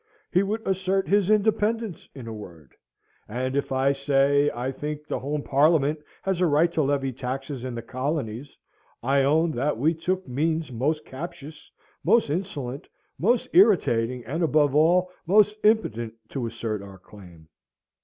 He 0.31 0.41
would 0.41 0.67
assert 0.67 1.07
his 1.07 1.29
independence 1.29 2.09
in 2.15 2.25
a 2.25 2.33
word; 2.33 2.73
and 3.27 3.55
if, 3.55 3.71
I 3.71 3.91
say, 3.91 4.49
I 4.49 4.71
think 4.71 5.05
the 5.05 5.19
home 5.19 5.43
Parliament 5.43 5.99
had 6.23 6.41
a 6.41 6.47
right 6.47 6.71
to 6.71 6.81
levy 6.81 7.13
taxes 7.13 7.63
in 7.63 7.75
the 7.75 7.83
colonies, 7.83 8.57
I 9.03 9.21
own 9.23 9.51
that 9.51 9.77
we 9.77 9.93
took 9.93 10.27
means 10.27 10.71
most 10.71 11.05
captious, 11.05 11.69
most 12.03 12.31
insolent, 12.31 12.87
most 13.19 13.47
irritating, 13.53 14.25
and, 14.25 14.41
above 14.41 14.73
all, 14.73 15.11
most 15.27 15.55
impotent, 15.63 16.15
to 16.29 16.47
assert 16.47 16.81
our 16.81 16.97
claim. 16.97 17.47